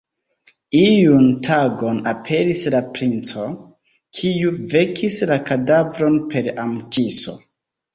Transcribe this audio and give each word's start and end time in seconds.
Iun 0.77 1.27
tagon 1.47 1.99
aperis 2.13 2.65
la 2.77 2.81
Princo, 2.97 3.47
kiu 4.21 4.57
vekis 4.75 5.23
la 5.35 5.41
kadavron 5.55 6.23
per 6.35 6.55
am-kiso. 6.69 7.43